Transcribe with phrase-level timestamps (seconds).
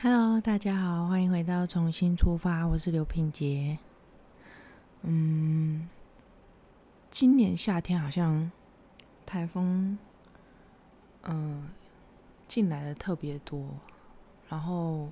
[0.00, 3.76] Hello，大家好，欢迎回到重新出发，我是刘品杰。
[5.02, 5.88] 嗯，
[7.10, 8.48] 今年夏天好像
[9.26, 9.98] 台风，
[11.24, 11.68] 嗯，
[12.46, 13.70] 进来的特别多，
[14.48, 15.10] 然后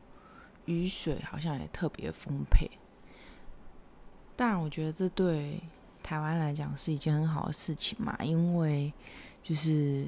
[0.66, 2.70] 雨水好像也特别丰沛。
[4.36, 5.60] 当然，我觉得这对
[6.00, 8.92] 台湾来讲是一件很好的事情嘛，因为
[9.42, 10.06] 就是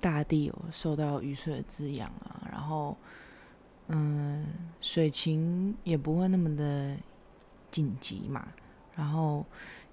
[0.00, 2.96] 大地有受到雨水的滋养啊，然后。
[3.90, 4.44] 嗯，
[4.82, 6.94] 水情也不会那么的
[7.70, 8.46] 紧急嘛，
[8.94, 9.42] 然后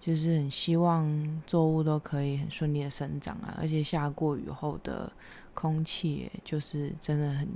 [0.02, 5.10] 就是很希望作物都可以很顺利的生长啊，而且下过雨后的
[5.54, 7.48] 空气就是真的很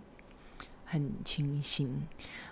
[0.85, 1.93] 很清新。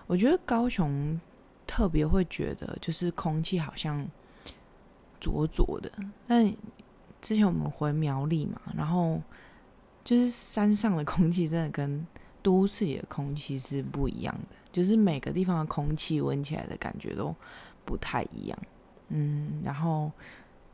[0.06, 1.18] 我觉得高雄
[1.66, 4.06] 特别会觉得就是空气好像
[5.18, 5.90] 浊浊的，
[6.28, 6.46] 但
[7.22, 9.22] 之前我们回苗栗嘛，然后
[10.04, 12.06] 就是山上的空气真的跟。
[12.48, 17.36] 都市里的空气是不一样的，就是每个地方的空气闻起来的感觉都
[17.84, 18.58] 不太一样。
[19.10, 20.10] 嗯，然后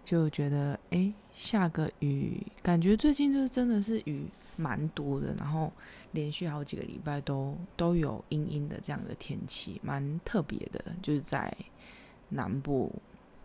[0.03, 5.73] 就觉得，哎，下个雨，感觉最近就是真的是雨蛮多的，然后
[6.11, 11.51] 连续好几个礼拜都都有阴阴的这样的天气，蛮特别的，就是在
[12.29, 12.93] 南部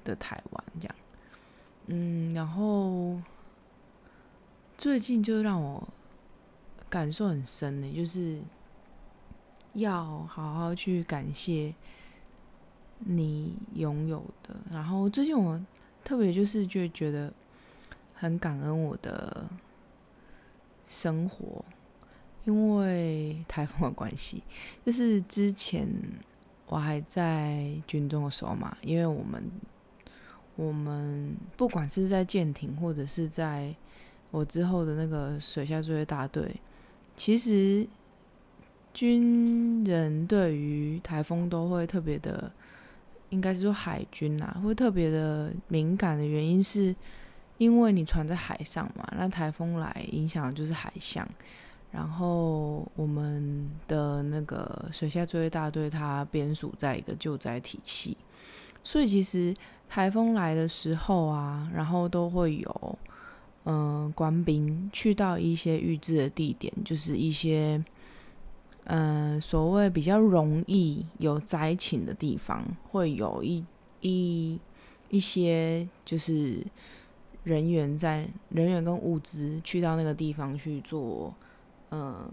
[0.04, 0.94] 的台湾这样。
[1.86, 3.18] 嗯，然后
[4.76, 5.88] 最近就让我。
[6.90, 8.40] 感受很深的，就是
[9.74, 11.74] 要好好去感谢
[13.00, 14.56] 你拥有的。
[14.70, 15.60] 然后最近我
[16.02, 17.32] 特别就是就觉得
[18.14, 19.48] 很感恩我的
[20.86, 21.64] 生活，
[22.44, 24.42] 因为台风的关系，
[24.84, 25.86] 就是之前
[26.66, 29.44] 我还在军中的时候嘛，因为我们
[30.56, 33.74] 我们不管是在舰艇或者是在
[34.30, 36.56] 我之后的那个水下作业大队。
[37.18, 37.84] 其实，
[38.94, 42.48] 军人对于台风都会特别的，
[43.30, 46.94] 应该是说海军啊，会特别的敏感的原因，是
[47.56, 51.28] 因为你船在海上嘛，那台风来影响就是海象。
[51.90, 58.16] 然后我们的那个水下作业大队，它编属在一个救灾体系，
[58.84, 59.52] 所以其实
[59.88, 62.98] 台风来的时候啊，然后都会有。
[63.64, 67.84] 嗯，官兵去到一些预置的地点，就是一些
[68.84, 73.62] 嗯所谓比较容易有灾情的地方，会有一
[74.00, 74.58] 一
[75.10, 76.66] 一些就是
[77.44, 81.34] 人员在人员跟物资去到那个地方去做
[81.90, 82.26] 嗯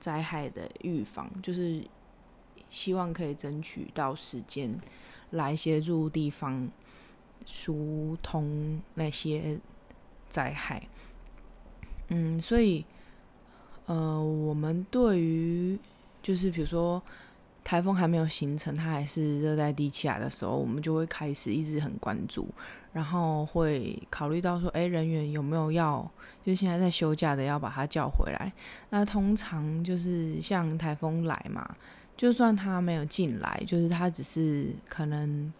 [0.00, 1.82] 灾害的预防，就是
[2.68, 4.78] 希望可以争取到时间
[5.30, 6.68] 来协助地方
[7.46, 9.58] 疏通那些。
[10.32, 10.82] 灾害，
[12.08, 12.82] 嗯，所以，
[13.84, 15.78] 呃，我们对于
[16.22, 17.00] 就是比如说
[17.62, 22.48] 台风还没有形成，它还是热带低气压的时候，我们就会开始一直很关注，
[22.94, 26.10] 然后会考虑到说，哎，人员有没有要，
[26.42, 28.50] 就现在在休假的要把他叫回来。
[28.88, 31.76] 那通常就是像台风来嘛，
[32.16, 35.52] 就算他没有进来，就是他只是可能，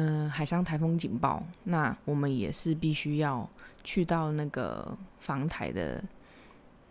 [0.00, 3.48] 嗯，海上台风警报，那我们也是必须要。
[3.84, 6.04] 去到那个防台的，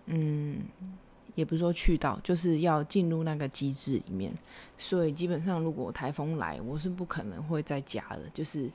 [0.08, 0.62] 嗯，
[1.36, 4.34] 也不是说去到，就是要进入那个机制里面。
[4.80, 8.72] 所以基本上，如果台风来，我是不可能会在家的，就是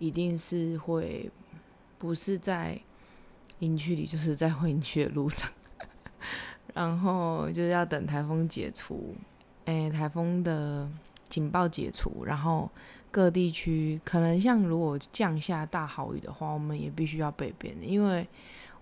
[0.00, 1.30] 一定是会
[1.96, 2.76] 不是在
[3.60, 5.48] 营区里，就是在回营区的路上。
[6.74, 9.14] 然后就是要等台风解除，
[9.66, 10.90] 哎，台风的
[11.28, 12.68] 警报解除，然后。
[13.12, 18.24] 各地区可能像如果降下大豪雨的话，我们也必须要备便，因为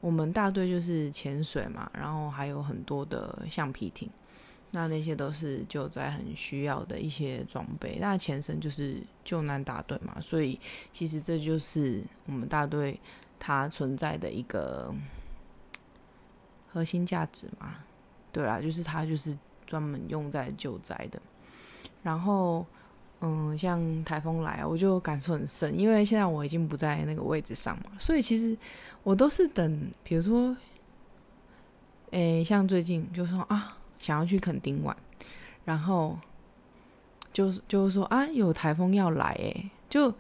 [0.00, 4.10] 我们大队就是潜水嘛，然后还有很多的橡皮艇，
[4.72, 7.96] 那那些都是救灾很需要的一些装备。
[8.00, 10.60] 那前身就是救难大队嘛，所以
[10.92, 13.00] 其实这就是我们大队
[13.38, 14.94] 它存在的一个
[16.70, 17.76] 核心价值嘛。
[18.30, 21.18] 对啦，就是它就是专门用在救灾的，
[22.02, 22.66] 然后。
[23.20, 28.56] 嗯，像台风来，我就感受很深，因为现在我已经不在那个位置上嘛，所以其实
[29.02, 30.56] 我都是等，比如说，
[32.12, 34.96] 诶，像最近就说啊，想要去垦丁玩，
[35.64, 36.16] 然后
[37.32, 40.14] 就就是说啊，有台风要来，诶，就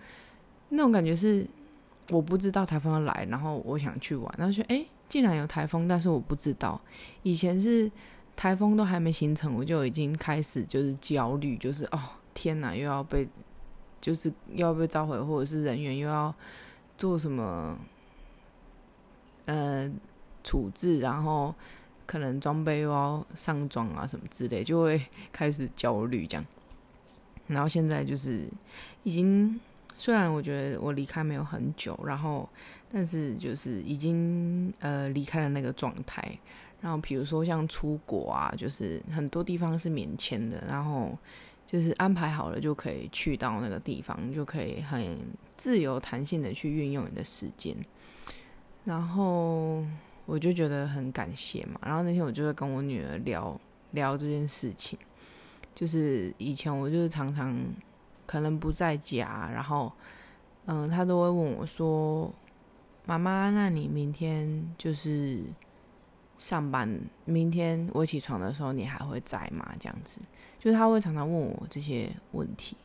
[0.70, 1.46] 那种感觉是
[2.10, 6.80] 我不知道台风要来，然后我想去玩，然后说诶，竟然有台风，但是我不知道，
[7.22, 7.88] 以前是
[8.34, 12.00] 台风都还没形成，我就已经开始就是焦虑，就是哦。
[12.40, 13.26] 天哪，又要被，
[14.00, 16.32] 就是又要被召回，或者是人员又要
[16.96, 17.76] 做什么，
[19.46, 19.90] 呃，
[20.44, 21.52] 处置，然后
[22.06, 26.46] 可能装备又要上妆啊什么之类，就会 开始焦虑这样。
[27.48, 28.48] 然后现在就是
[29.02, 29.58] 已经，
[29.96, 32.48] 虽然我觉得我离开没有很久，然后
[32.92, 36.38] 但是就是已经呃离开了那个状态。
[36.80, 41.18] 然后比如说像出国啊，就是很多地方是免签的，然后
[41.70, 45.18] 就是安排好了就可以去到那个地方，就可以很
[45.54, 47.76] 自由弹性的去运用你的时间。
[48.86, 49.84] 然后
[50.24, 51.78] 我就觉得很感谢嘛。
[51.84, 53.60] 然后那天我就会跟我女儿聊
[53.90, 54.98] 聊这件事情，
[55.74, 57.54] 就是以前我就是常常
[58.24, 59.92] 可能不在家，然后
[60.64, 62.32] 嗯，她都会问我说
[63.04, 65.42] ：“妈妈，那你明天就是？”
[66.38, 66.88] 上班，
[67.24, 69.74] 明天我起床的时候你还会在吗？
[69.80, 70.20] 这样子，
[70.58, 72.76] 就是他会常常问我这些问题，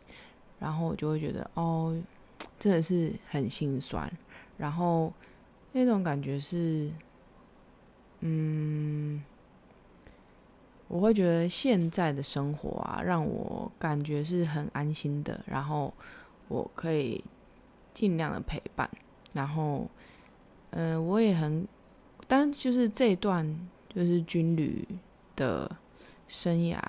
[0.60, 1.96] 然后我就会觉得哦，
[2.58, 4.12] 真的是很心酸，
[4.58, 5.14] 然后
[5.72, 6.92] 那种感觉是，
[8.22, 9.24] 嗯，
[10.88, 15.94] 我会觉得现在的生活啊，让我感觉是很安心的，然后
[16.48, 17.24] 我可以
[17.94, 18.90] 尽量的陪伴，
[19.34, 19.88] 然后，
[20.72, 21.68] 嗯，我也很。
[22.36, 23.48] 但就是这段
[23.94, 24.84] 就是军旅
[25.36, 25.70] 的
[26.28, 26.80] 生涯，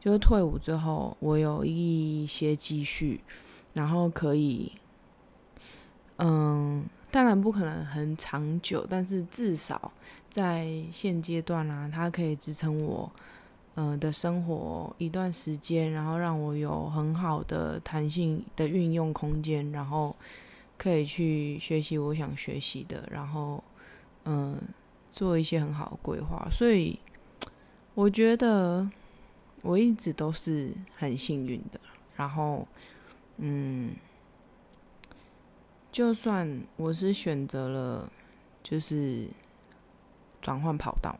[0.00, 3.20] 就是退伍之后，我有一些积蓄，
[3.74, 4.72] 然后可以，
[6.16, 9.92] 嗯，当然不可能很长久，但是至少
[10.32, 13.08] 在现阶段啊，它可以支撑我，
[13.76, 20.16] 嗯的生活一段时间，然后让我有很好的弹性的运用空间，然后
[20.76, 23.62] 可以去学习我想学习的，然后。
[24.28, 24.60] 嗯，
[25.12, 26.98] 做一些很好的规划，所以
[27.94, 28.90] 我觉得
[29.62, 31.78] 我一直都是很幸运的。
[32.16, 32.66] 然后，
[33.36, 33.94] 嗯，
[35.92, 38.10] 就算我是选择了
[38.64, 39.28] 就是
[40.42, 41.16] 转换跑道，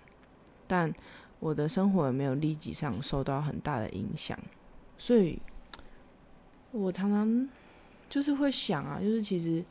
[0.67, 0.93] 但
[1.39, 4.37] 我的生活也没有立即上受到很大的影响。
[4.99, 5.39] 所以，
[6.73, 7.49] 我常常
[8.11, 9.65] 就是会想啊，就是其实，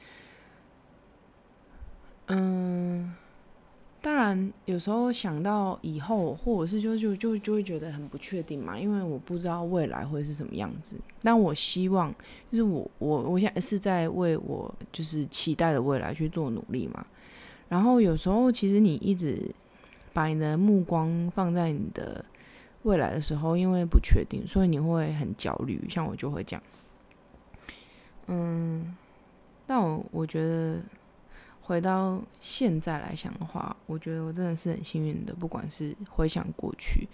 [2.27, 3.13] 嗯。
[4.05, 10.95] 当然，有时候想到以后，或者是就就就就会觉得很不确定嘛，因为我不知道未来会是什么样子。
[11.23, 12.13] 但我希望，
[12.51, 17.03] 就是我我我现在是在为我就是期待的未来去做努力嘛。
[17.67, 19.41] 然后有时候，其实你一直
[20.13, 22.23] 把你的目光放在你的
[22.83, 25.83] 未来的时候，因为不确定，所以你会很焦虑。
[25.89, 26.61] 像我就会讲。
[28.27, 28.95] 嗯，
[29.65, 30.79] 但我我觉得。
[31.65, 35.33] 回到现在来想的话，我觉得我真的是很幸运的。
[35.33, 37.07] 不管是回想过去，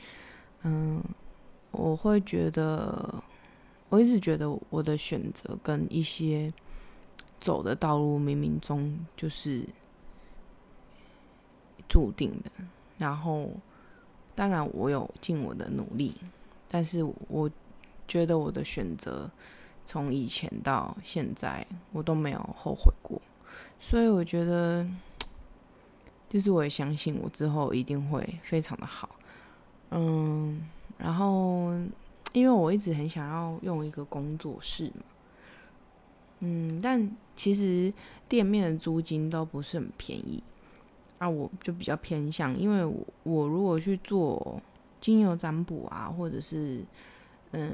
[0.64, 1.02] 嗯，
[1.72, 3.24] 我会觉得，
[3.88, 6.54] 我一直觉得我的选择跟一些
[7.40, 9.66] 走的道路冥冥中就是
[11.88, 12.52] 注定的。
[12.98, 13.50] 然后，
[14.36, 16.14] 当然我有尽我的努力，
[16.68, 17.50] 但是我
[18.06, 19.32] 觉得我的选择
[19.86, 23.22] 从以前到现在，我都没有后悔过。
[23.84, 24.88] 所以我觉得，
[26.30, 29.10] 就是我也相信我之后一定会非常的好，
[29.90, 30.66] 嗯，
[30.98, 31.72] 然后
[32.32, 35.04] 因为我一直很想要用一个工作室嘛，
[36.40, 37.92] 嗯，但其实
[38.30, 40.42] 店面的租金都不是很便宜，
[41.18, 44.62] 啊，我就比较偏向，因为我我如果去做
[45.02, 46.82] 精油占卜啊，或者是
[47.52, 47.72] 嗯，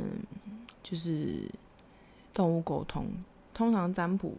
[0.81, 1.47] 就是
[2.33, 3.05] 动物沟通，
[3.53, 4.33] 通常占卜。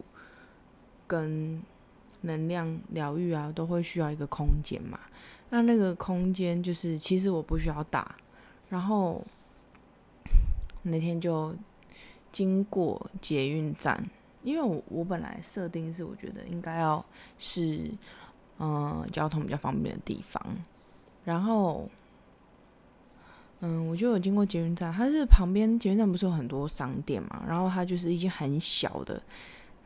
[1.09, 1.59] 跟
[2.21, 4.99] 能量疗愈啊，都会需要一个空间嘛。
[5.49, 8.15] 那那个空间就是，其实我不需要打。
[8.69, 9.25] 然后
[10.83, 11.55] 那天就
[12.31, 13.99] 经过捷运站，
[14.43, 17.03] 因为我我本来设定是，我觉得应该要
[17.39, 17.89] 是
[18.59, 20.39] 嗯交通比较方便的地方。
[21.25, 21.89] 然后
[23.61, 27.43] 嗯，我就有经过捷运站，它是旁边捷运站不是有很多商店嘛？
[27.47, 29.19] 然后它就是一间很小的，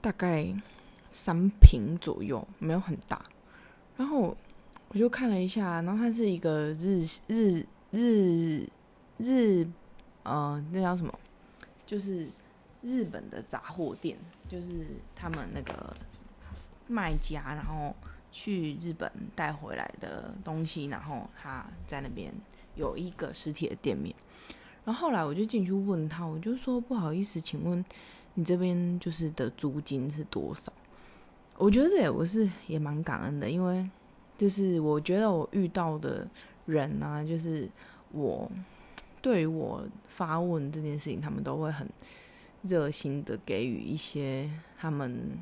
[0.01, 0.53] 大概。
[1.13, 3.23] 三平左右，没有很大。
[3.95, 4.35] 然后
[4.87, 8.67] 我就看了一下，然后它是一个日日日
[9.19, 9.67] 日，
[10.23, 11.13] 呃，那叫什么？
[11.85, 12.27] 就是
[12.81, 14.17] 日本的杂货店，
[14.49, 15.95] 就是他们那个
[16.87, 17.95] 卖家，然后
[18.31, 22.33] 去日本带回来的东西，然后他在那边
[22.75, 24.15] 有一个实体的店面。
[24.83, 27.85] 然后后来我就进去问他，我就说不好意思，请问
[28.33, 30.73] 你这边就是的租金是多少？
[31.57, 33.89] 我觉得这也不是也蛮感恩的，因为
[34.37, 36.27] 就是我觉得我遇到的
[36.65, 37.69] 人啊，就是
[38.11, 38.51] 我
[39.21, 41.87] 对于我发问这件事情，他们都会很
[42.63, 45.37] 热心的给予一些他们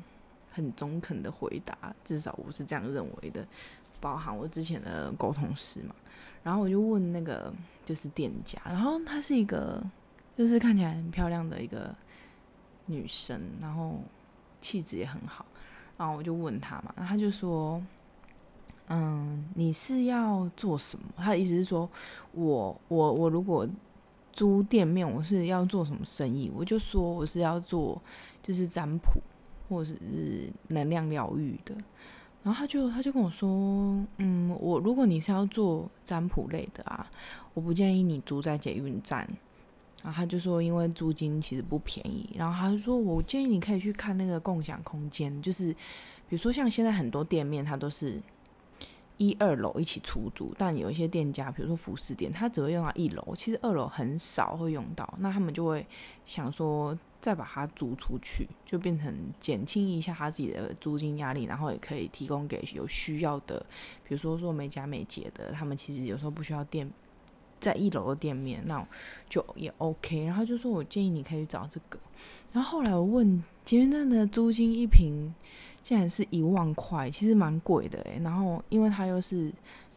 [0.50, 3.46] 很中肯的回答，至少我是这样认为的。
[4.00, 5.94] 包含我之前的沟通师嘛，
[6.42, 7.54] 然后我就问那个
[7.84, 9.80] 就是店家，然后她是一个
[10.36, 11.94] 就是看起来很漂亮的一个
[12.86, 14.00] 女生，然后
[14.60, 15.46] 气质也很好，
[16.02, 17.80] 然后我就问他嘛，然后她就说，
[18.88, 21.04] 嗯，你是要做什么？
[21.16, 21.88] 他的意思是说
[22.32, 23.64] 我我我如果
[24.32, 26.50] 租店面，我是要做什么生意？
[26.54, 28.02] 我就说我是要做
[28.42, 29.22] 就是占卜
[29.68, 31.72] 或者是能量疗愈的。
[32.42, 33.48] 然后他就他就跟我说，
[34.16, 37.08] 嗯，我如果你是要做占卜类的啊，
[37.54, 39.28] 我不建议你租在捷运站。
[40.02, 42.28] 然后他就说，因为租金其实不便宜。
[42.36, 48.20] 然后他就说，我建议你可以去看那个共享空间，就是比如说像现在很多店面，它都是
[49.16, 55.14] 一二楼一起出租，但有一些店家，比如说服饰店，它只会用到一楼，其实二楼很少会用到。
[55.18, 55.86] 那他们就会
[56.26, 56.98] 想说。
[57.22, 63.64] 再把它租出去，就变成减轻一下他自己的租金压力，然后也可以提供给有需要的，
[64.02, 66.90] 比如说做美甲美睫的，他们其实有时候不需要店
[67.62, 68.86] 在一楼的店面，那
[69.30, 70.26] 就也 OK。
[70.26, 71.98] 然后就说我建议你可以找这个。
[72.52, 75.34] 然后后来我问捷运站的租金一平
[75.82, 78.20] 竟然是一万块，其实蛮贵的诶。
[78.22, 79.50] 然后因为它又是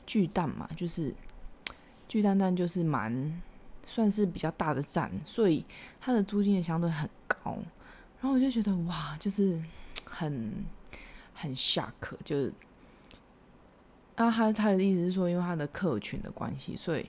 [0.06, 1.14] 巨蛋嘛，就是
[2.08, 3.42] 巨蛋蛋就是蛮。
[3.88, 5.64] 算是比较大的站，所以
[6.02, 7.56] 它的租金也相对很高。
[8.20, 9.62] 然后我就觉得哇，就是
[10.06, 10.52] 很
[11.36, 12.52] 很下课，就是
[14.16, 17.08] 啊，他他的意思是说，因为他的客群的关系，所以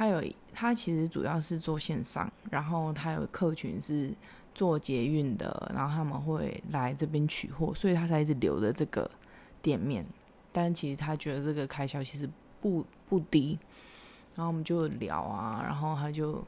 [0.00, 4.10] 他有他其实主要是做线上，然后他有客群是
[4.54, 9.10] 做捷运的，然后他们会来这边取货，所以他才一直留着这个
[9.60, 10.02] 店面。
[10.52, 12.26] 但其实他觉得这个开销其实
[12.62, 13.58] 不不低。
[14.34, 16.42] 然后我们就聊啊，然后他就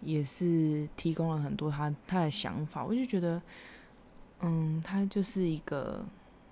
[0.00, 3.42] 也是提供了很多他他的想法，我就觉得，
[4.38, 6.06] 嗯，他就是一个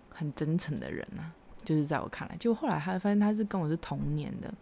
[0.09, 1.31] 很真诚的人啊，
[1.65, 4.53] 就是在我看来，就后来他发现他是跟我是同年的，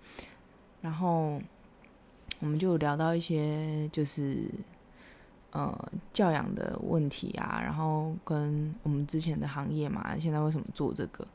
[0.80, 1.40] 然后
[2.40, 4.50] 我们就聊到一些就是
[5.50, 11.26] 呃教养的问题啊，然后跟我们之前的行业嘛，现在为什么做这个？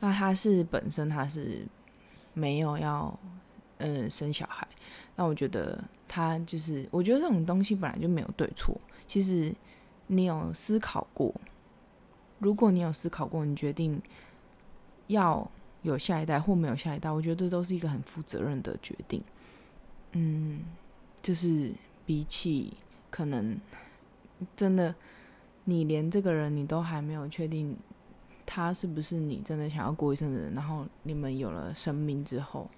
[0.00, 1.66] 那他是本身他是
[2.34, 3.18] 没有要。
[3.84, 4.64] 嗯，生小孩，
[5.16, 8.80] 那我觉得他就是，我觉得这种东西本来就没有对错。
[9.08, 9.52] 其实
[10.06, 11.34] 你有思考过，
[12.38, 14.00] 如果你有思考过，你决定
[15.08, 15.50] 要
[15.82, 19.22] 有下一代或没有下一代，我觉得这都是一个很负责任的决定。
[20.12, 20.60] 嗯，
[21.22, 21.72] 就是
[22.06, 22.72] 比起
[23.10, 23.58] 可能
[24.56, 24.94] 真的
[25.64, 27.76] 你连这个人你都还没有确定
[28.44, 32.68] 他是不是你真的想要过一生的人，然后你们有了生命之后。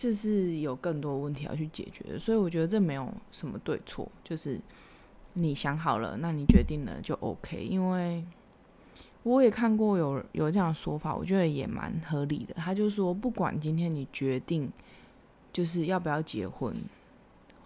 [0.00, 4.60] 这是有更多问题要去解决的，所以我觉得这没有什么对错，就是
[5.32, 7.60] 你想好了，那你决定了就 OK。
[7.60, 8.24] 因为
[9.24, 12.54] 我也看过有有这样说法，我觉得也蛮合理的。
[12.54, 14.70] 他就说，不管今天你决定
[15.52, 16.74] 就是要不要结婚，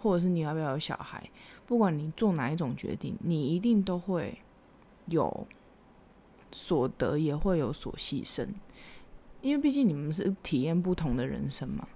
[0.01, 1.29] 或者是你要不要有小孩，
[1.65, 4.37] 不管你做哪一种决定，你一定都会
[5.05, 5.47] 有
[6.51, 8.47] 所得，也会有所牺牲，
[9.41, 11.87] 因为毕竟你们是体验不同的人生嘛。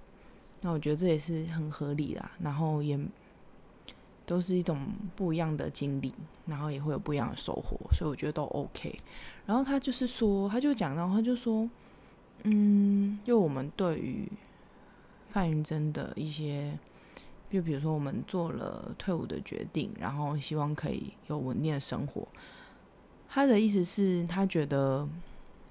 [0.60, 2.98] 那我觉得这也是很合理的，然后也
[4.28, 6.12] 都是一种不一样的经历，
[6.44, 8.94] 然后也会有不一样的收获，所以我觉得都 OK。
[9.46, 11.66] 然后他就是说，他就讲到，他就说，
[12.42, 14.30] 嗯，就我们对于
[15.28, 16.78] 范云珍的一些，
[17.50, 22.28] 就比如说我们做了退伍的决定，然后希望可以有稳定的生活。
[23.28, 25.08] 他的意思是，他觉得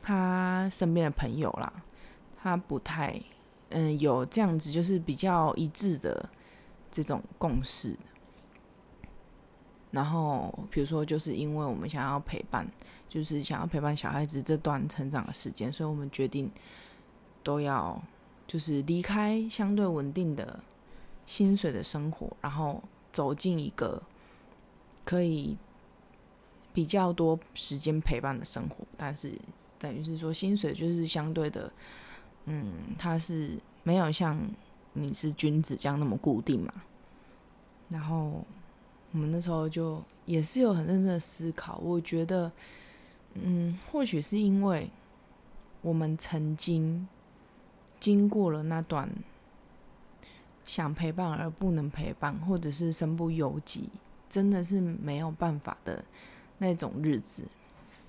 [0.01, 1.71] 他身边的朋友啦，
[2.41, 3.21] 他不太。
[3.69, 6.29] 嗯，有这样子就是比较一致的
[6.89, 7.93] 这种共识。
[9.91, 12.69] 然后，比如说，就是因为我们想要陪伴，
[13.07, 16.51] 就是想要陪伴小孩子这段成长的时间，所以我们决定
[17.43, 18.01] 都要
[18.45, 20.59] 就是离开相对稳定的
[21.25, 24.01] 薪水的生活，然后走进一个
[25.05, 25.57] 可以
[26.73, 28.85] 比较多时间陪伴的生活。
[28.97, 29.31] 但是，
[29.79, 31.71] 等于是说，薪水就是相对的。
[32.49, 34.39] 嗯，他是没有像
[34.93, 36.73] 你是君子这样那么固定嘛。
[37.89, 38.41] 然后
[39.17, 41.79] 我们那时候就也是有很认真的思考。
[41.79, 42.51] 我觉得，
[43.33, 44.87] 嗯，或许是因为
[45.81, 47.07] 我们曾经
[47.99, 49.09] 经过了那段
[50.67, 53.89] 想陪伴而不能陪伴，或者是身不由己，
[54.29, 56.05] 真的是没有办法的
[56.59, 57.41] 那种日子，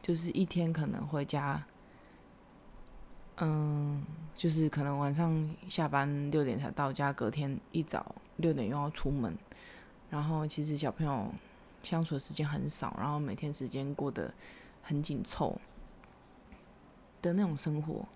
[0.02, 1.64] 就是一天可能回家。
[3.38, 4.04] 嗯，
[4.36, 9.34] 就是可能晚上下班六点才到家，隔天一早六点又要出门，
[10.10, 11.32] 然后其实小朋友
[11.82, 14.32] 相处的时间很少，然后每天时间过得
[14.82, 15.58] 很紧凑
[17.20, 18.06] 的那种生活，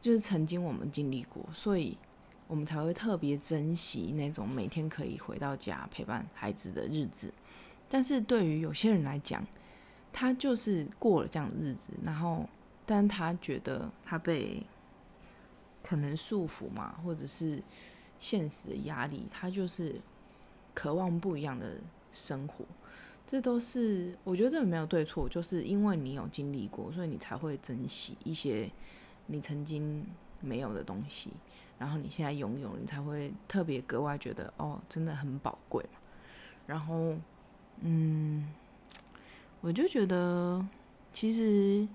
[0.00, 1.96] 就是曾经我们经历过，所以
[2.46, 7.32] 我们才会特别珍惜那种每天可以回到家陪伴孩子的日子。
[7.88, 9.46] 但是对于有些人来讲，
[10.12, 12.48] 他就是过了这样的日子，然后，
[12.84, 14.62] 但他觉得他被
[15.82, 17.62] 可能束缚嘛，或者是
[18.20, 20.00] 现实的压力，他就是
[20.74, 21.76] 渴望不一样的
[22.12, 22.64] 生活。
[23.26, 28.70] 这都是我觉得这个没有对错，就是因为你有经历过，所以你才会珍惜一些
[29.26, 30.06] 你曾经
[30.40, 31.30] 没有的东西，
[31.78, 35.98] 然后你现在拥有，你才会特别格外觉得哦，真的很宝贵嘛。
[36.66, 37.16] 然后，
[37.80, 38.52] 嗯，
[39.62, 40.64] 我就觉得
[41.14, 41.88] 其实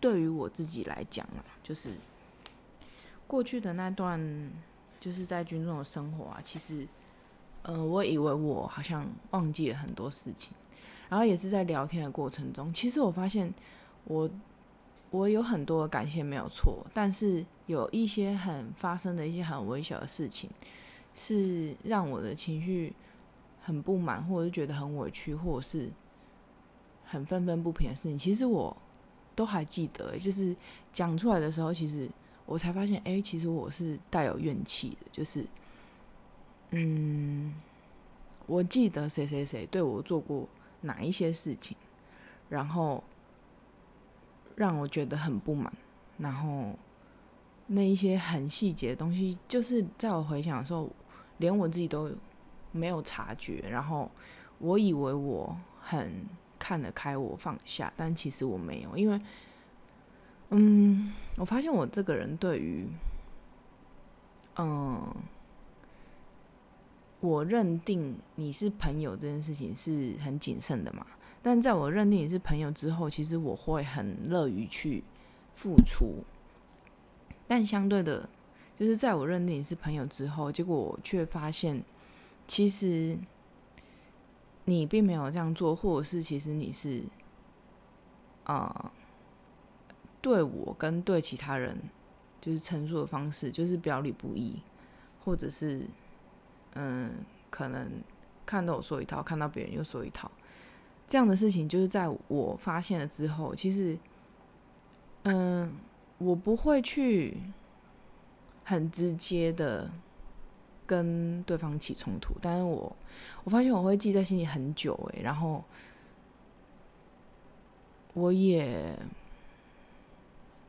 [0.00, 1.90] 对于我自己来讲啊，就是
[3.26, 4.50] 过去的那段
[4.98, 6.88] 就是在军中的生活啊，其实。
[7.68, 10.52] 嗯，我以为我好像忘记了很多事情，
[11.08, 13.52] 然后也是在聊天的过程中，其实我发现
[14.04, 14.30] 我
[15.10, 20.48] 我有很多感谢没有错，但是有一些很发生的一些很微小的事情，
[21.12, 22.94] 是让我的情绪
[23.60, 25.90] 很不满，或者是觉得很委屈，或者是
[27.04, 28.76] 很愤愤不平的事情，其实我
[29.34, 30.54] 都还记得，就是
[30.92, 32.08] 讲出来的时候，其实
[32.44, 35.44] 我才发现，哎，其实我是带有怨气的，就是。
[36.70, 37.54] 嗯，
[38.46, 40.48] 我记得谁谁谁对我做过
[40.80, 41.76] 哪一些事情，
[42.48, 43.02] 然后
[44.56, 45.72] 让我觉得很不满，
[46.18, 46.76] 然后
[47.68, 50.90] 那一些很细节的东西，就是在我回想的时候，
[51.38, 52.10] 连我自己都
[52.72, 53.62] 没有察觉。
[53.70, 54.10] 然后
[54.58, 56.26] 我以为我很
[56.58, 59.20] 看得开，我放下，但其实我没有，因为，
[60.50, 62.88] 嗯，我发现我这个人对于，
[64.56, 65.14] 嗯。
[67.26, 71.04] 我认定你是朋友这件事情是很谨慎的嘛？
[71.42, 75.02] 但在我认定你是朋友之后，其实我会很乐于去
[75.54, 76.22] 付出。
[77.48, 78.28] 但相对的，
[78.78, 81.82] 就是在我认定你是朋友之后，结果却发现，
[82.46, 83.18] 其实
[84.66, 87.02] 你并没有这样做，或者是其实你是
[88.44, 88.92] 啊，
[90.20, 91.76] 对我跟对其他人
[92.40, 94.60] 就是陈述的方式就是表里不一，
[95.24, 95.82] 或者是。
[96.78, 97.90] 嗯，可能
[98.44, 100.30] 看到我说一套，看到别人又说一套，
[101.08, 103.96] 这样的事情就是在我发现了之后，其实，
[105.22, 105.72] 嗯，
[106.18, 107.38] 我不会去
[108.62, 109.90] 很直接的
[110.86, 112.94] 跟对方起冲突，但是我
[113.44, 115.64] 我发现我会记在心里很久，诶，然后
[118.12, 118.98] 我也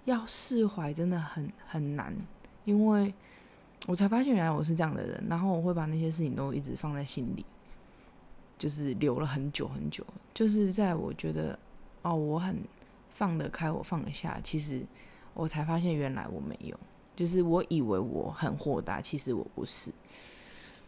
[0.05, 2.15] 要释怀，真的很很难，
[2.63, 3.13] 因为。
[3.87, 7.45] 我才发现原来我是这样的人，然后我会把那些事情都一直放在心里，
[8.57, 10.05] 就是留了很久很久。
[10.33, 11.57] 就是在我觉得
[12.01, 12.57] 哦，我很
[13.09, 14.85] 放得开，我放得下，其实
[15.33, 16.77] 我才发现原来我没有。
[17.15, 19.89] 就是我以为我很豁达，其实我不是。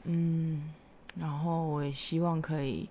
[0.03, 0.73] 嗯，
[1.15, 2.89] 然后我也希望可以，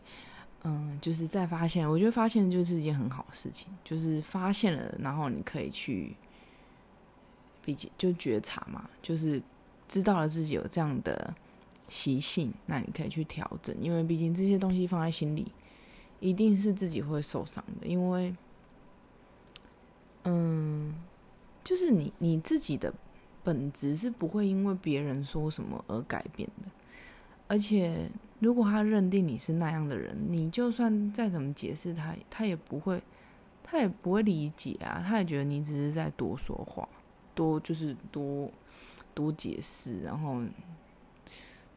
[0.64, 6.16] 嗯，就是再发现，我觉得发现就是一件很好的事情，就是发现了，然后你可以去，
[7.62, 9.42] 毕竟就觉察嘛，就是。
[9.88, 11.34] 知道了自己有这样的
[11.88, 15.50] 习性，那你可以去调整，因为毕竟这些东西放在心里，
[16.20, 17.86] 一定是自己会受伤的。
[17.86, 18.34] 因为，
[20.24, 20.94] 嗯，
[21.64, 22.92] 就是你你自己的
[23.42, 26.68] 本质是不会因为别人说什么而改变的。
[27.46, 33.02] 而且，如果他认定你是那样的人，你就算再怎么解释他，他也不会，
[33.64, 35.02] 他也不会理解啊。
[35.06, 36.86] 他也觉得你只是在多说话，
[37.34, 38.50] 多就是多。
[39.18, 40.40] 多解释，然后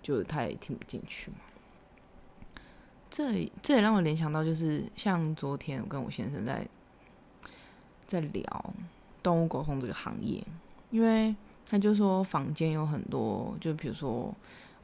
[0.03, 1.37] 就他也听不进去嘛。
[3.09, 6.67] 这这也让我联想到，就是像昨天我跟我先生在
[8.05, 8.73] 在聊
[9.23, 10.45] 动物沟通这个行业，
[10.91, 11.35] 因为
[11.67, 14.31] 他就说坊间有很多，就比如说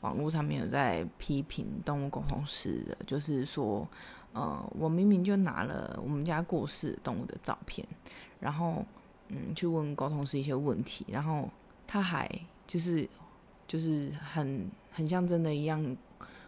[0.02, 3.88] 网络上面有在批评动物沟通师的，就是说，
[4.34, 7.88] 呃，我明明就拿了我们家过世动物的照片，
[8.40, 8.84] 然后
[9.28, 11.48] 嗯，去问沟通师一些问题，然后。
[11.88, 12.30] 他还
[12.68, 13.08] 就是
[13.66, 15.96] 就是很很像真的一样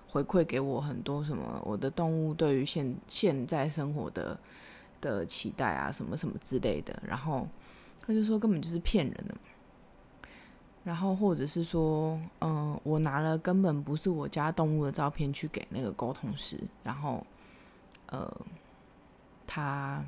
[0.10, 4.38] 回馈给我很多什么我的动物对于现现在生活的
[5.00, 7.48] 的期待啊什么什么之类的，然后
[8.02, 9.36] 他就说根本就是骗人的，
[10.84, 17.26] 然后或者是说嗯我拿了根本不是我家动物的照片去给那个沟通师，然后
[18.08, 18.30] 呃
[19.48, 20.04] 他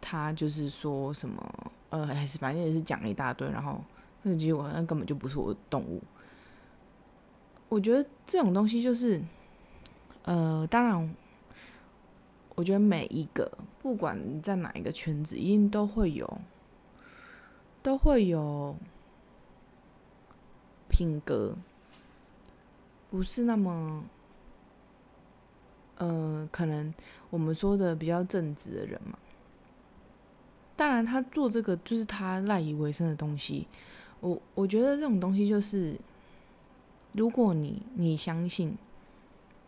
[0.00, 1.72] 他就是说什么。
[1.96, 3.82] 呃，还是反正也是讲了一大堆，然后
[4.22, 6.02] 那结果那根本就不是我的动物。
[7.70, 9.18] 我觉得这种东西就是，
[10.24, 11.16] 呃，当然，
[12.54, 16.38] 我觉得每一个不管在哪一个圈子，一定都会有，
[17.82, 18.76] 都会有
[20.90, 21.56] 品格
[23.10, 24.04] 不是那么，
[25.96, 26.92] 呃，可能
[27.30, 29.18] 我们说的比较正直的人嘛。
[30.76, 33.66] 当然，他做这个就是他赖以为生的东西。
[34.20, 35.98] 我我觉得这种东西就是，
[37.12, 38.76] 如果你你相信，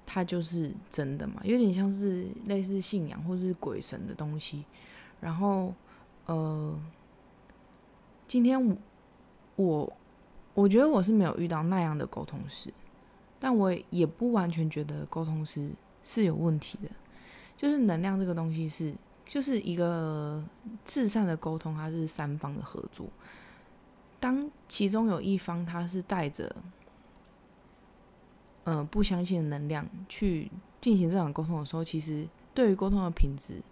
[0.05, 4.65] 它就是真的嘛，有点像是类似信仰或是鬼神的东西。
[5.21, 5.75] 然后，
[6.27, 6.79] 呃，
[8.27, 8.77] 今天我
[9.57, 9.93] 我
[10.55, 12.73] 我觉得我是没有遇到那样的沟通师，
[13.39, 15.71] 但我也不完全觉得沟通师
[16.05, 16.89] 是有问题的。
[17.57, 18.95] 就是能量这个东西是，
[19.29, 20.45] 就是一个
[20.85, 23.07] 至善的沟通，它是三方的合作。
[24.19, 26.57] 当其中有一方他是带着，
[28.65, 33.63] 嗯，不相信的能量去进行这场沟通的时候，其实对于沟通的品质。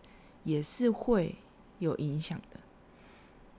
[0.44, 1.34] 也是会
[1.80, 2.60] 有影响的，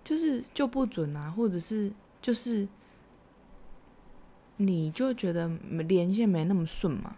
[0.06, 2.66] 就是就不准啊，或者是就是
[4.56, 5.50] 你就觉得
[5.86, 7.18] 连线没那么顺嘛。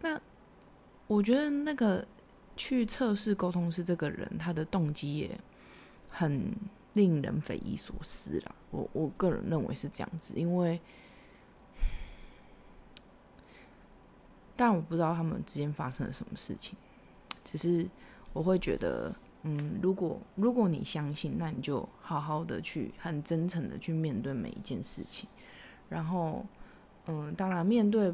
[0.00, 0.18] 那
[1.08, 2.06] 我觉得那个
[2.58, 5.40] 去测试沟通师这个人，他的动机也
[6.10, 6.54] 很
[6.92, 8.54] 令人匪夷所思啦。
[8.70, 10.78] 我我个人认为是这样子，因为
[14.54, 16.76] 但我不知道他们之间发生了什么事情，
[17.42, 17.88] 只是。
[18.34, 25.28] 我会觉得，嗯，如果如果你相信，那你就好好的去，很真诚的去面对每一件事情。
[25.88, 26.44] 然后，
[27.06, 28.12] 嗯，当然面对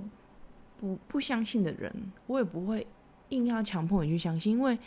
[0.78, 1.92] 不不相信的人，
[2.28, 2.86] 我也不会
[3.30, 4.78] 硬要强迫你去相信，因为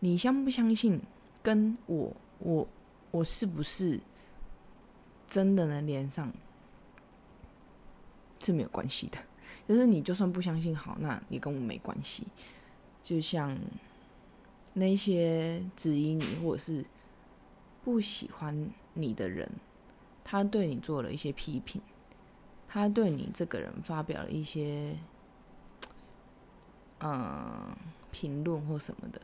[0.00, 1.00] 你相不相信，
[1.42, 2.66] 跟我我
[3.10, 4.00] 我是不是
[5.26, 6.32] 真的能连上
[8.38, 9.18] 是没有关系的。
[9.68, 12.26] 就是你就算不相信，好，那你跟我没关系。
[13.02, 13.58] 就像。
[14.72, 16.84] 那些质疑你或者是
[17.82, 19.50] 不喜欢你的人，
[20.22, 21.82] 他对你做了一些批评，
[22.68, 24.96] 他对你这个人发表了一些
[27.00, 27.76] 嗯
[28.10, 29.20] 评论或什么的，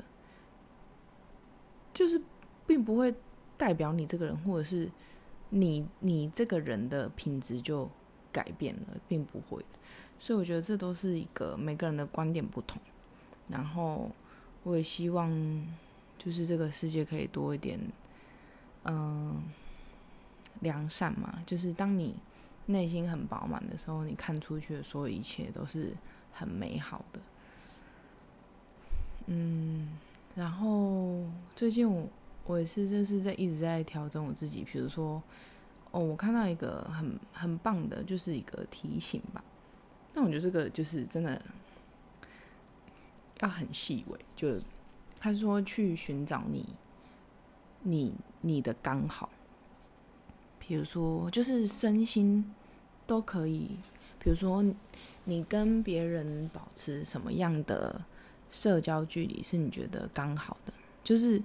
[1.94, 2.20] 就是
[2.66, 3.14] 并不会
[3.56, 4.90] 代表你这个人，或者是
[5.50, 7.88] 你你这个人的品质就
[8.32, 9.64] 改变了，并不会。
[10.18, 12.80] 所以我觉得这都是一个每个人的观点不同，
[13.48, 14.10] 然后。
[14.68, 15.30] 我也希望，
[16.18, 17.78] 就是这个世界可以多一点，
[18.82, 19.40] 嗯，
[20.58, 21.40] 良善嘛。
[21.46, 22.16] 就是当你
[22.64, 25.94] 内心很饱满的时候，你看出去的所有一切都是
[26.32, 27.20] 很美好的。
[29.26, 29.88] 嗯，
[30.34, 32.08] 然后最近我
[32.46, 34.64] 我也是就是在一直在调整我自己。
[34.64, 35.22] 比如说，
[35.90, 39.42] 哦，我看到一个很很棒的，就是一个提醒吧。
[40.14, 41.40] 那我觉得这个就是真的。
[43.40, 44.58] 要很细微，就
[45.18, 46.64] 他说去寻找你，
[47.82, 49.28] 你你的刚好，
[50.58, 52.50] 比如说就是身心
[53.06, 53.76] 都可以，
[54.18, 54.64] 比如说
[55.24, 58.00] 你跟别人保持什么样的
[58.50, 61.42] 社交距离是你觉得刚好的，就是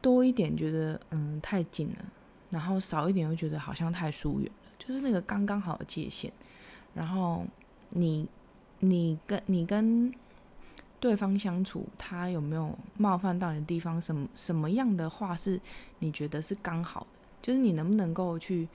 [0.00, 2.04] 多一点觉得嗯太近了，
[2.50, 6.32] 然后少一点又觉得好像太疏远了，就是那个刚刚好的界限。
[6.94, 7.44] 然后
[7.90, 8.28] 你
[8.80, 10.12] 你跟你跟
[11.00, 14.00] 对方相处，他有没有冒犯到你的地方？
[14.00, 15.60] 什么什么样的话是
[15.98, 17.06] 你觉得是刚好的？
[17.42, 18.68] 就是你能不能够去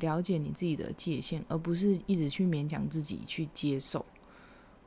[0.00, 4.04] 了解你自己的界限，而不是一直去勉强自己去接受，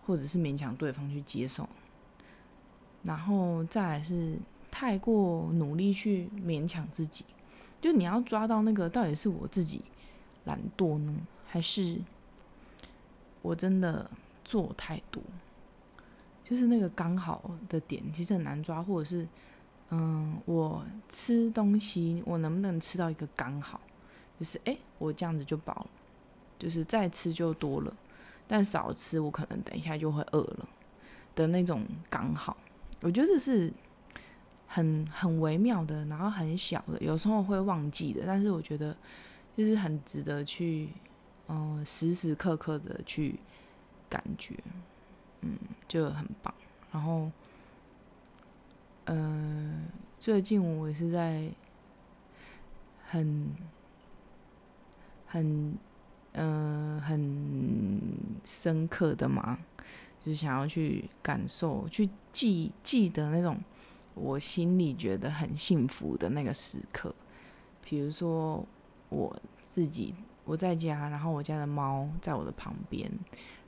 [0.05, 1.67] 或者是勉强对方去接受。
[3.03, 4.37] 然后再来是
[4.71, 7.25] 太过努力去勉强自己，
[7.81, 9.81] 就你要抓到那个到底是我自己
[10.45, 11.99] 懒惰呢，还是
[13.41, 14.09] 我真的
[14.43, 15.21] 做太多？
[16.43, 19.27] 就是那个刚好的点，其实很难抓，或者是，
[19.91, 23.79] 嗯，我吃东西，我能不能吃到一个刚好？
[24.39, 25.87] 就是，哎，我这样子就饱了，
[26.59, 27.95] 就是再吃就多了，
[28.47, 30.67] 但少吃我可能等一下就会饿了
[31.33, 32.57] 的那种刚好。
[33.03, 33.71] 我觉得这是
[34.65, 38.95] 很很微妙的，然后很小的，有时候会忘记的，但是我觉得
[39.55, 40.89] 就是很值得去，
[41.49, 43.37] 嗯，时时刻刻的去
[44.09, 44.55] 感觉。
[45.41, 45.57] 嗯，
[45.89, 46.53] 就很棒。
[46.89, 47.29] 然后，
[49.07, 49.83] 嗯，
[50.17, 51.49] 最近我也是在
[53.09, 53.53] 很、
[55.27, 55.77] 很、
[56.31, 58.01] 嗯、很
[58.45, 59.59] 深刻的嘛，
[60.25, 63.57] 就是想要去感受、去记记得那种
[64.13, 67.15] 我心里觉得很幸福的那个时刻。
[67.81, 68.65] 比如说
[69.07, 69.33] 我
[69.65, 73.09] 自己我在家，然后我家的猫在我的旁边，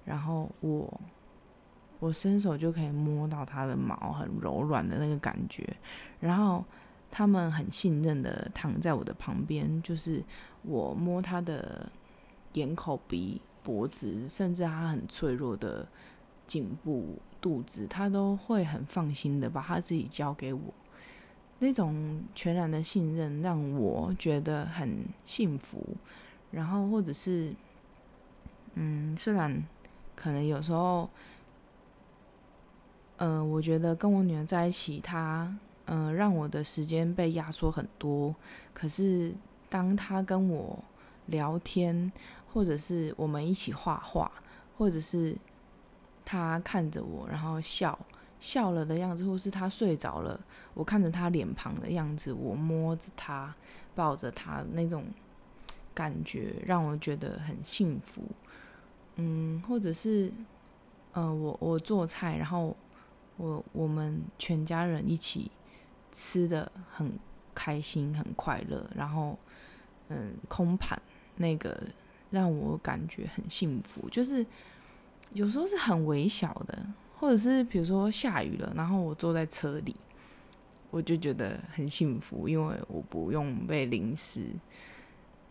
[0.04, 0.99] 然后我。
[2.01, 5.65] 我伸手就可以摸到它的毛，很柔软的那个感觉。
[6.19, 6.63] 然后
[7.10, 10.21] 他们很信任的躺在我的旁边，就是
[10.63, 11.89] 我摸它的
[12.54, 15.88] 眼、口、鼻、脖子，甚至它很脆弱的
[16.45, 20.62] 颈部、肚子，他都会很放心的把他自己交给我。
[21.60, 25.95] 那种全然的信任让我觉得很幸福。
[26.51, 27.53] 然后，或者是，
[28.73, 29.63] 嗯，虽然
[30.15, 31.10] 可能有时候，
[33.17, 35.58] 嗯，我觉得跟我女儿在一起，她。
[35.88, 38.36] 嗯，让我的时间被压缩很多。
[38.73, 39.31] 可是，
[39.69, 40.84] 当他跟我
[41.27, 42.12] 聊天，
[42.51, 44.31] 或者是我们一起画画，
[44.79, 45.38] 或者是
[46.26, 47.98] 他看着我然后笑
[48.40, 50.38] 笑了的样子，或是他睡着了，
[50.74, 53.56] 我看着他脸庞的样子，我摸着他，
[53.94, 55.06] 抱着他那种
[55.94, 58.24] 感觉，让我觉得很幸福。
[59.16, 60.32] 嗯，或者是，
[61.14, 62.76] 嗯，我我做菜，然后
[63.38, 65.52] 我我们全家人一起。
[66.18, 67.12] 吃的很
[67.54, 69.38] 开心，很快乐，然后，
[70.08, 70.98] 嗯，空盘
[71.36, 71.78] 那个
[72.32, 74.10] 让我感觉很幸福。
[74.10, 74.46] 就是
[75.34, 76.86] 有时候是很微小的，
[77.20, 79.96] 或者是比如说下雨了，然后我坐在车里，
[80.92, 84.48] 我就觉得很幸福，因为我不用被淋湿。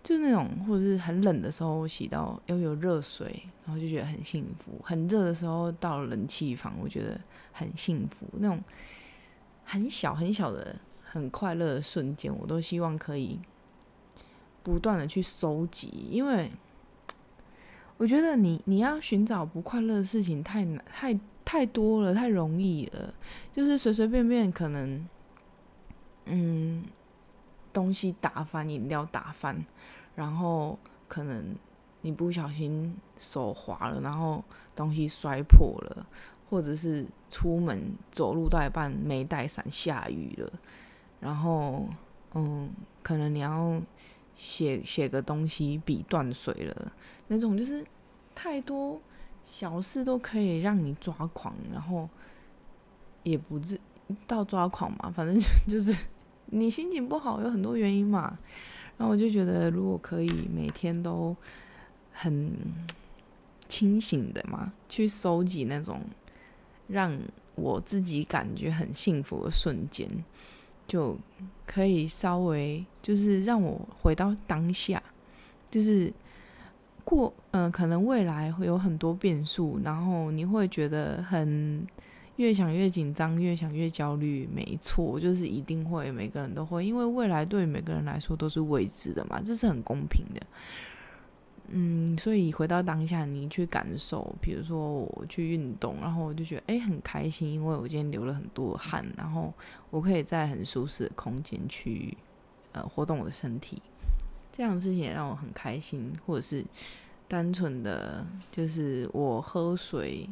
[0.02, 4.80] 就那种或者是很冷的时候洗到要有热水，然后就觉得很幸福。
[4.82, 7.20] 很热的时候到了冷气房，我觉得
[7.52, 8.26] 很幸福。
[8.34, 8.62] 那种。
[9.66, 13.40] 很小很小的很快乐的瞬间，我都希望可以
[14.62, 16.52] 不断的去收集，因为
[17.96, 23.14] 我觉得你你要寻找不快乐的事情太难太太多了，太容易了，
[23.52, 25.08] 就是随随便便可能，
[26.26, 26.84] 嗯，
[27.72, 29.64] 东西打翻，饮料打翻，
[30.14, 30.78] 然后
[31.08, 31.54] 可能
[32.02, 34.42] 你不小心手滑了，然后
[34.74, 36.06] 东西摔破了。
[36.50, 40.52] 或者是出门走路到一半没带伞，下雨了，
[41.18, 41.88] 然后
[42.34, 42.70] 嗯，
[43.02, 43.80] 可能你要
[44.34, 46.92] 写写个东西，笔断水了，
[47.28, 47.84] 那种就是
[48.34, 49.00] 太多
[49.42, 52.08] 小事都可以让你抓狂，然后
[53.22, 53.80] 也不至
[54.26, 55.36] 到抓狂嘛，反正
[55.68, 55.96] 就是
[56.46, 58.38] 你心情不好有很多原因嘛，
[58.96, 61.36] 然后我就觉得如果可以每天都
[62.12, 62.52] 很
[63.68, 66.00] 清醒的嘛，去收集那种。
[66.86, 67.18] 让
[67.54, 70.06] 我自己感觉很幸福的瞬间，
[70.86, 71.16] 就
[71.66, 75.02] 可以稍微就是让我回到当下，
[75.70, 76.12] 就是
[77.04, 81.86] 过嗯，可能未来会有很多变数，然后你会觉得很
[82.36, 84.48] 越想越紧张，越想越焦虑。
[84.52, 90.40] 没错，就是一定会，每个人都会，因为未来对每个人来说都是未知的嘛，这是很公平的。
[91.68, 99.52] 嗯，所以回到当下，你去感受，比如说我去运动，然后我就觉得哎很开心，因为我今天流了很多汗，然后
[99.90, 102.16] 我可以在很舒适的空间去
[102.72, 103.80] 呃活动我的身体，
[104.52, 106.12] 这样的事情也让我很开心。
[106.26, 106.62] 或者是
[107.26, 110.28] 单纯的，就是我喝水，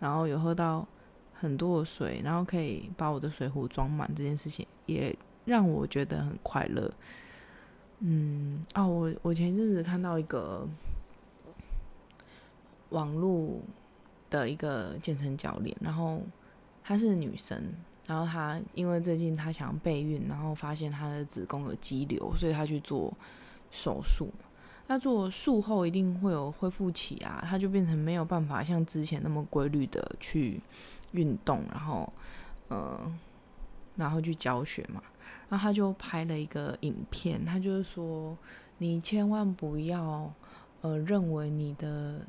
[0.00, 0.86] 然后有喝到
[1.32, 6.92] 很多的水，然后可以把我的水壶装满，这件事情也让我觉得很快乐。
[8.00, 10.66] 嗯哦，我我前一阵子看到一个
[12.90, 13.58] 网络
[14.30, 16.22] 的一个健身教练，然后
[16.84, 17.60] 她是女生，
[18.06, 23.12] 然后她因为最近她想要备孕，然后发现她的子宫有肌瘤，所以她去做
[23.70, 24.28] 手术。
[24.86, 30.60] 那做术后一定会有恢复期啊，她就变成没有办法像之前那么规律的去
[31.10, 32.10] 运动，然后
[32.68, 33.12] 呃，
[33.96, 35.02] 然后去教学嘛。
[35.48, 38.36] 然后他就拍了一个影片，他就是说，
[38.76, 40.30] 你千万不要，
[40.82, 42.20] 呃，认为你的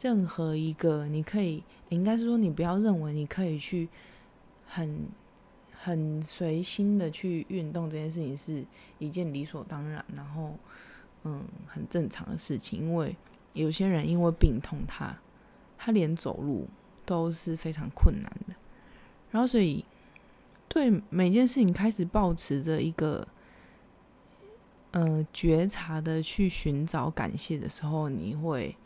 [0.00, 3.88] 任何一个，你可以，应该是说，你不要认为你可以去
[4.66, 5.06] 很
[5.70, 8.64] 很随心的去运动这件事情是
[8.98, 10.54] 一件理所当然，然后
[11.22, 13.14] 嗯，很正常的事情，因为
[13.52, 15.16] 有些人因为病痛，他
[15.78, 16.66] 他连走路
[17.04, 18.54] 都是非常困难的，
[19.30, 19.84] 然后所以。
[20.68, 23.26] 对每件事情开始保持着一个
[24.90, 28.76] 呃觉察的去寻找感谢的时候，你会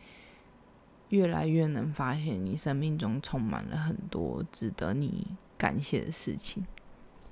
[1.08, 5.26] 越来越能发现你生命中充满了很多值得你
[5.58, 6.64] 感谢的事情。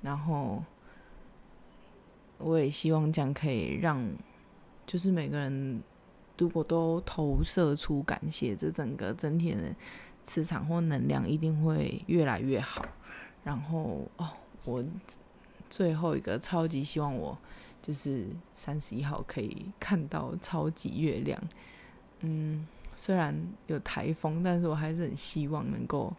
[0.01, 0.63] 然后，
[2.37, 4.05] 我也希望这样可以让，
[4.85, 5.81] 就是每个人
[6.37, 9.75] 如果都投射出感谢，这整个整体的
[10.23, 12.85] 磁场或能量一定会越来越好。
[13.43, 14.29] 然后哦，
[14.65, 14.83] 我
[15.69, 17.37] 最后一个超级希望我
[17.81, 21.41] 就是三十一号可以看到超级月亮。
[22.19, 23.35] 嗯，虽然
[23.67, 26.13] 有台风，但是我还是很希望能够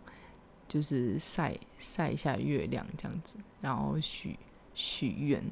[0.67, 4.39] 就是晒晒一下月亮这样子，然后许
[4.73, 5.45] 许愿，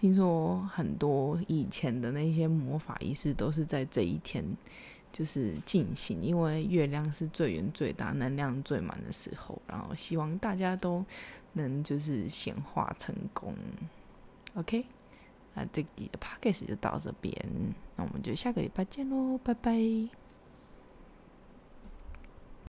[0.00, 4.44] 听说很多以前的那些魔法仪式都是在这一天
[5.12, 9.60] 就是进行，因为月亮是最圆最大、能量最满的时候。
[9.66, 11.04] 然后希望大家都
[11.54, 13.54] 能就是显化成功。
[14.54, 14.84] OK，
[15.54, 17.34] 那这集的 Podcast 就到这边，
[17.96, 20.27] 那我们就下个礼拜见喽，拜拜。